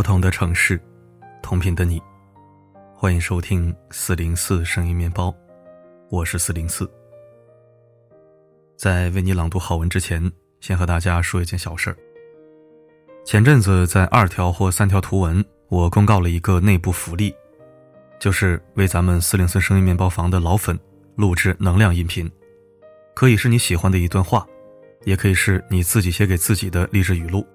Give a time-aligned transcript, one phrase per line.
[0.00, 0.80] 不同的城市，
[1.42, 2.00] 同频的你，
[2.96, 5.30] 欢迎收听四零四声音面包，
[6.08, 6.90] 我是四零四。
[8.78, 11.96] 在为你朗读好文之前，先和大家说一件小事儿。
[13.26, 17.34] 前阵子在二条或三条图文，我公告了一个内部福利，
[18.18, 20.80] 就是为咱们四零四声音面包房的老粉
[21.14, 22.26] 录制能量音频，
[23.14, 24.46] 可以是你喜欢的一段话，
[25.04, 27.46] 也可以是你自己写给自己的励志语录，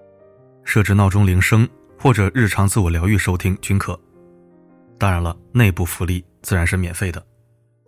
[0.63, 1.68] 设置闹钟铃声。
[1.98, 3.99] 或者日常自我疗愈收听均可。
[4.98, 7.26] 当然了，内部福利自然是免费的，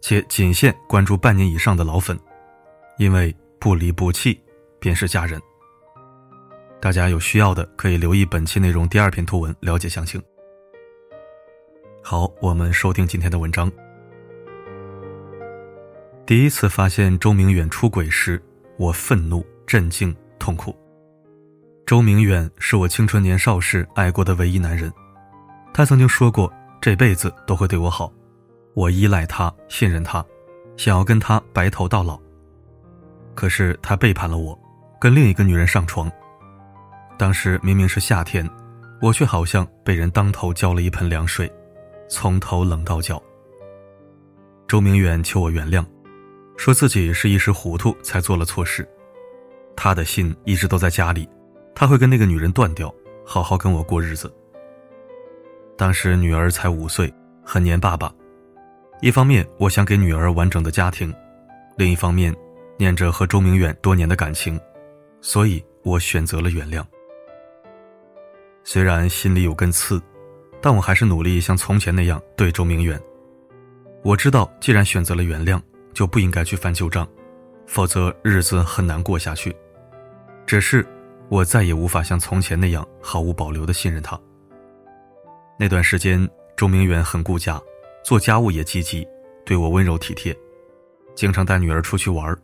[0.02, 2.20] 且仅限关注半年以上的老粉，
[2.98, 4.40] 因为不离不弃
[4.80, 5.42] 便是家人。
[6.80, 10.22] 大家有需要的可以留意本期内容第二篇图文了解详情。
[12.04, 13.72] 好，我们收听今天的文章。
[16.26, 18.42] 第一次发现周明远出轨时，
[18.78, 20.76] 我愤怒、震惊、痛苦。
[21.88, 24.92] 周明远是我青春年少时爱过的唯一男人，
[25.74, 28.12] 他曾经说过这辈子都会对我好，
[28.74, 30.22] 我依赖他，信任他，
[30.76, 32.20] 想要跟他白头到老。
[33.34, 34.60] 可是他背叛了我，
[35.00, 36.12] 跟另一个女人上床。
[37.18, 38.46] 当时明明是夏天，
[39.02, 41.50] 我却好像被人当头浇了一盆凉水，
[42.10, 43.24] 从头冷到脚。
[44.68, 45.86] 周明远求我原谅，
[46.58, 48.86] 说自己是一时糊涂才做了错事，
[49.74, 51.26] 他的心一直都在家里。
[51.80, 52.92] 他会跟那个女人断掉，
[53.24, 54.34] 好好跟我过日子。
[55.78, 58.12] 当时女儿才五岁，很黏爸爸。
[59.00, 61.14] 一方面我想给女儿完整的家庭，
[61.78, 62.36] 另一方面
[62.78, 64.60] 念着和周明远多年的感情，
[65.22, 66.84] 所以我选择了原谅。
[68.64, 70.02] 虽然心里有根刺，
[70.60, 73.00] 但我还是努力像从前那样对周明远。
[74.02, 75.62] 我知道，既然选择了原谅，
[75.94, 77.08] 就不应该去翻旧账，
[77.68, 79.56] 否则日子很难过下去。
[80.48, 80.84] 只是。
[81.30, 84.20] 我再也无法像从前那样毫无保留的信任他。
[85.60, 87.62] 那段时间，周明远很顾家，
[88.04, 89.06] 做家务也积极，
[89.46, 90.36] 对我温柔体贴，
[91.16, 92.36] 经常带女儿出去玩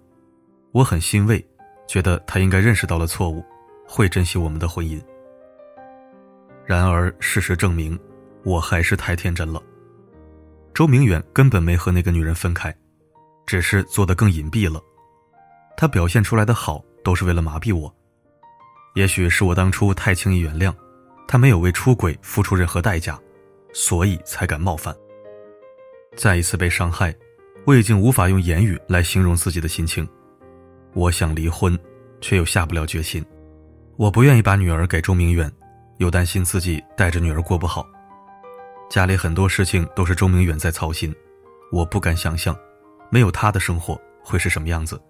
[0.71, 1.45] 我很欣慰，
[1.87, 3.43] 觉得他应该认识到了错误，
[3.87, 5.01] 会珍惜我们的婚姻。
[6.65, 7.97] 然而事实证明，
[8.43, 9.61] 我还是太天真了。
[10.73, 12.75] 周明远根本没和那个女人分开，
[13.45, 14.81] 只是做得更隐蔽了。
[15.77, 17.93] 他表现出来的好，都是为了麻痹我。
[18.93, 20.73] 也许是我当初太轻易原谅，
[21.27, 23.19] 他没有为出轨付出任何代价，
[23.73, 24.95] 所以才敢冒犯。
[26.15, 27.13] 再一次被伤害，
[27.65, 30.07] 我已经无法用言语来形容自己的心情。
[30.93, 31.77] 我想离婚，
[32.21, 33.25] 却又下不了决心。
[33.95, 35.51] 我不愿意把女儿给周明远，
[35.97, 37.87] 又担心自己带着女儿过不好。
[38.89, 41.11] 家里很多事情都是周明远在操心，
[41.71, 42.55] 我不敢想象，
[43.09, 45.01] 没有他的生活会是什么样子。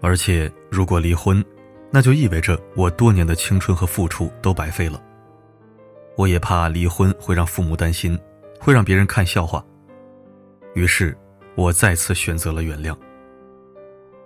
[0.00, 1.44] 而且如果离婚，
[1.90, 5.02] 那就意味着我多年的青春和付出都白费了。
[6.16, 8.18] 我也怕离婚会让父母担心，
[8.58, 9.64] 会让别人看笑话。
[10.74, 11.16] 于是，
[11.56, 12.96] 我再次选择了原谅。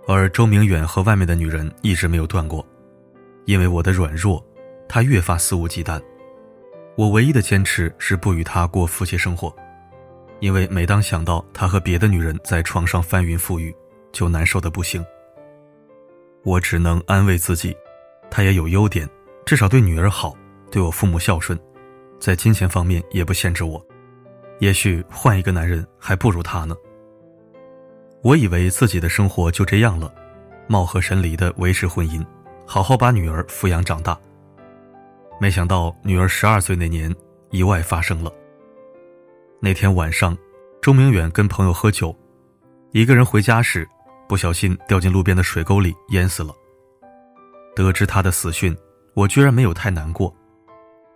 [0.06, 2.66] 而周明远和外面的女人一直没有断过，
[3.46, 4.44] 因为我的软弱，
[4.86, 5.98] 他越发肆无忌惮。
[6.96, 9.54] 我唯一的坚持是不与他过夫妻生活，
[10.40, 13.74] 因为每当想到他和别的女人在床上翻云覆雨，
[14.12, 15.04] 就难受的不行。
[16.44, 17.74] 我只能安慰自己，
[18.30, 19.08] 他也有优点，
[19.46, 20.36] 至少对女儿好，
[20.70, 21.58] 对我父母孝顺，
[22.20, 23.84] 在金钱方面也不限制我。
[24.60, 26.76] 也许换一个男人还不如他呢。
[28.22, 30.12] 我以为自己的生活就这样了，
[30.66, 32.24] 貌合神离的维持婚姻，
[32.66, 34.18] 好好把女儿抚养长大。
[35.40, 37.14] 没想到女儿十二岁那年，
[37.50, 38.30] 意外发生了。
[39.60, 40.36] 那天晚上，
[40.82, 42.14] 周明远跟朋友喝酒，
[42.92, 43.88] 一个人回家时。
[44.28, 46.54] 不小心掉进路边的水沟里，淹死了。
[47.74, 48.76] 得知他的死讯，
[49.14, 50.34] 我居然没有太难过。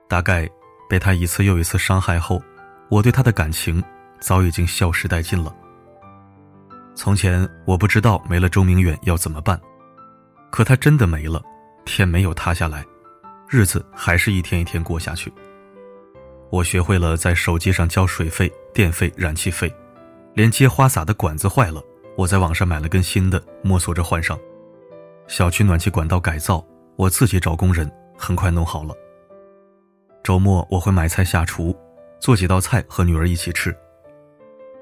[0.09, 0.49] 大概
[0.89, 2.43] 被他一次又一次伤害后，
[2.91, 3.83] 我对他的感情
[4.21, 5.55] 早已经消失殆尽了。
[6.95, 9.61] 从前我不知道没了周明远要怎么办，
[10.51, 11.41] 可他真的没了，
[11.85, 12.85] 天没有塌下来，
[13.49, 15.33] 日子还是一天一天过下去。
[16.51, 19.73] 我学会了在手机上交水费、电费、燃气费，
[20.35, 21.81] 连接花洒的管子坏了。
[22.19, 24.37] 我在网上买了根新的，摸索着换上。
[25.29, 26.67] 小区暖气管道改造，
[26.97, 28.93] 我自己找工人，很快弄好了。
[30.25, 31.73] 周末我会买菜下厨，
[32.19, 33.73] 做几道菜和女儿一起吃。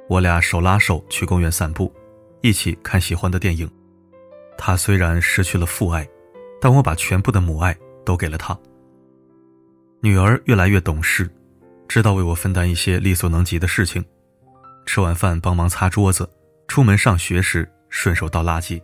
[0.08, 1.92] 我俩手拉手去公园散步，
[2.40, 3.70] 一起看喜欢的电影。
[4.56, 6.08] 他虽然失去了父爱，
[6.58, 8.58] 但我把全部的母爱都给了他。
[10.00, 11.28] 女儿越来越懂事，
[11.86, 14.02] 知道为我分担一些力所能及的事情，
[14.86, 16.26] 吃完饭帮忙擦桌子。
[16.68, 18.80] 出门上学时顺手倒垃圾。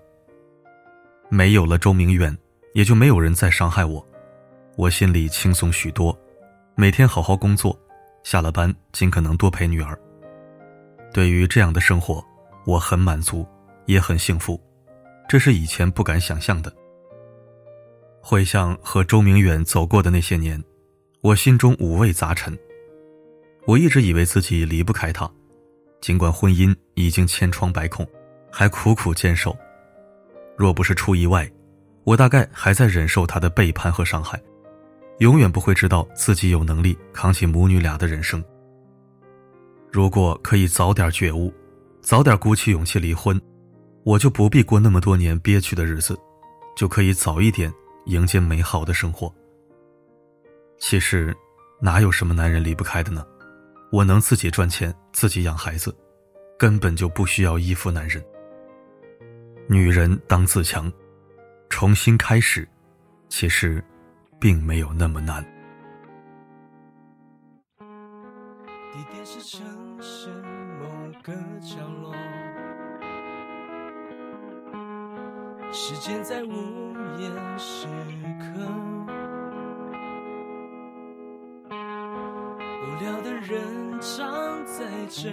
[1.29, 2.37] 没有了周明远，
[2.75, 4.07] 也就没有人再伤害我，
[4.77, 6.19] 我心里轻松许多，
[6.75, 7.79] 每天好好工作，
[8.23, 9.99] 下了班尽可能多陪女儿。
[11.13, 12.25] 对于这样的生活，
[12.67, 13.47] 我很满足，
[13.87, 14.61] 也很幸福，
[15.29, 16.73] 这是以前不敢想象的。
[18.21, 20.63] 回想和周明远走过的那些年，
[21.21, 22.57] 我心中五味杂陈。
[23.67, 25.31] 我一直以为自己离不开他，
[26.03, 28.05] 尽管婚姻已经千疮百孔，
[28.51, 29.57] 还苦苦坚守。
[30.57, 31.49] 若不是出意外，
[32.03, 34.43] 我大概还在忍受他的背叛和伤害，
[35.19, 38.45] 永远不会知道自己有能力扛起母女俩的人生。
[39.93, 41.55] 如果可以早点觉悟，
[42.01, 43.41] 早点鼓起勇气离婚，
[44.03, 46.19] 我就不必过那么多年憋屈的日子，
[46.77, 47.73] 就可以早一点
[48.07, 49.33] 迎接美好的生活。
[50.81, 51.33] 其实，
[51.81, 53.25] 哪有什么男人离不开的呢？
[53.93, 55.95] 我能自己赚钱，自己养孩子，
[56.59, 58.25] 根本就不需要依附男人。
[59.69, 60.91] 女人当自强，
[61.69, 62.67] 重新开始，
[63.29, 63.85] 其实
[64.41, 65.45] 并没有那么难。
[67.79, 69.63] 地点是城
[70.01, 70.31] 市
[70.81, 70.89] 某
[71.23, 72.15] 个角落，
[75.71, 76.51] 时间在午
[77.19, 77.29] 夜
[77.59, 77.87] 时
[78.39, 78.59] 刻，
[83.03, 85.29] 无聊的人常在这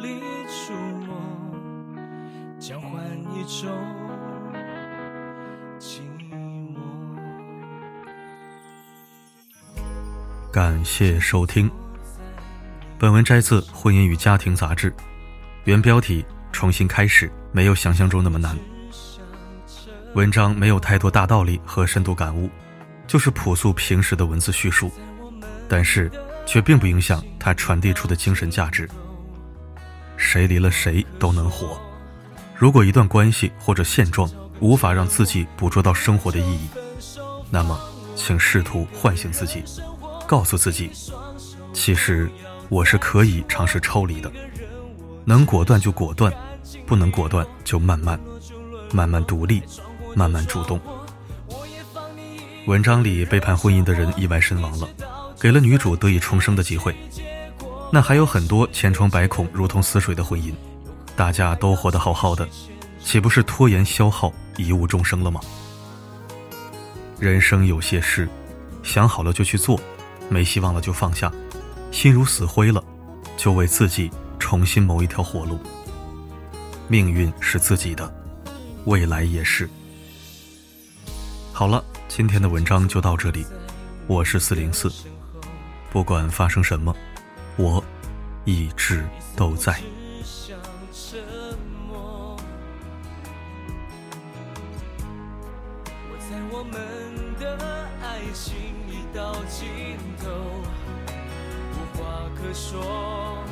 [0.00, 0.72] 里出
[1.04, 2.60] 没。
[2.60, 3.04] 交换
[3.34, 3.68] 一种。
[10.52, 11.68] 感谢收听。
[13.00, 14.94] 本文摘自《婚姻与家庭》杂志，
[15.64, 18.56] 原标题：重新开始，没有想象中那么难。
[20.14, 22.48] 文章没有太多大道理和深度感悟，
[23.08, 24.88] 就是朴素平实的文字叙述，
[25.68, 26.10] 但是
[26.48, 28.88] 却并不影响它传递出的精神价值。
[30.16, 31.78] 谁离了谁都能活。
[32.56, 34.28] 如果一段关系或者现状
[34.58, 36.66] 无法让自己捕捉到生活的意义，
[37.50, 37.78] 那么，
[38.16, 39.62] 请试图唤醒自己，
[40.26, 40.90] 告诉自己，
[41.74, 42.30] 其实
[42.70, 44.32] 我是可以尝试抽离的，
[45.26, 46.32] 能果断就果断，
[46.86, 48.18] 不能果断就慢慢，
[48.90, 49.62] 慢慢独立，
[50.16, 50.80] 慢慢主动。
[52.66, 54.88] 文章里背叛婚姻的人意外身亡了，
[55.40, 56.94] 给了女主得以重生的机会。
[57.92, 60.52] 那还有很多千疮百孔、如同死水的婚姻。
[61.16, 62.48] 大家都活得好好的，
[63.02, 65.40] 岂不是拖延消耗、贻误终生了吗？
[67.18, 68.28] 人生有些事，
[68.82, 69.80] 想好了就去做，
[70.28, 71.32] 没希望了就放下，
[71.90, 72.82] 心如死灰了，
[73.36, 75.58] 就为自己重新谋一条活路。
[76.86, 78.12] 命运是自己的，
[78.84, 79.68] 未来也是。
[81.52, 83.44] 好了，今天的文章就到这里，
[84.06, 84.88] 我是四零四，
[85.90, 86.94] 不管发生什么，
[87.56, 87.82] 我
[88.44, 89.04] 一直
[89.36, 89.80] 都在。
[102.40, 103.42] 可说，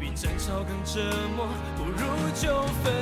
[0.00, 1.00] 比争吵更折
[1.36, 1.46] 磨，
[1.76, 1.98] 不如
[2.34, 2.92] 就分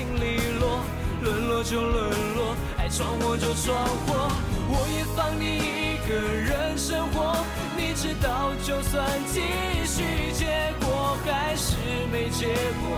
[0.00, 0.80] 干净利落。
[1.22, 3.76] 沦落就沦落，爱闯祸就闯
[4.06, 4.32] 祸，
[4.68, 7.36] 我也放你一个人生活。
[7.76, 9.42] 你知道，就算继
[9.84, 11.76] 续，结果还是
[12.10, 12.46] 没结
[12.80, 12.96] 果。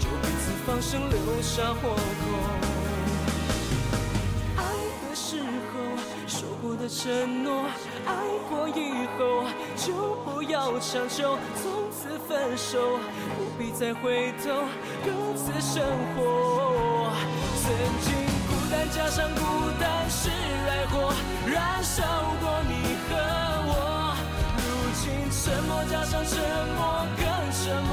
[0.00, 2.00] 就彼此放生留下活口。
[4.56, 4.64] 爱
[5.08, 5.78] 的时候
[6.26, 7.66] 说过的承诺，
[8.04, 8.12] 爱
[8.50, 9.44] 过以后
[9.76, 11.38] 就不要强求。
[11.62, 12.98] 从此分手，
[13.58, 14.50] 必再回头，
[15.04, 15.82] 各自生
[16.16, 17.12] 活。
[17.62, 17.70] 曾
[18.02, 18.12] 经
[18.48, 19.40] 孤单加上孤
[19.80, 21.12] 单是爱火，
[21.46, 22.02] 燃烧
[22.40, 23.10] 过你和
[23.70, 23.70] 我。
[24.58, 24.62] 如
[25.00, 26.34] 今沉默加上沉
[26.76, 27.92] 默更沉默，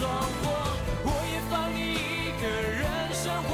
[0.00, 0.10] 装
[1.04, 3.50] 我也放你一个人生活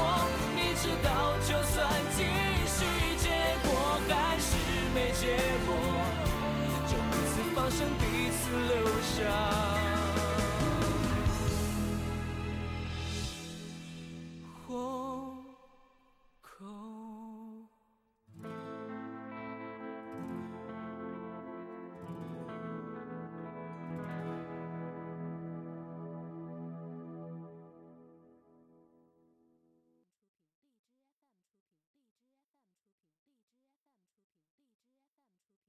[0.55, 1.75] 你知道就算
[2.15, 2.23] 继
[2.65, 2.77] 续
[3.17, 3.27] 结
[3.67, 4.55] 果还是
[4.95, 5.35] 没结
[5.65, 5.69] 果
[6.87, 9.17] 就彼此放生彼此留下。
[14.65, 14.71] 活
[16.41, 16.86] 口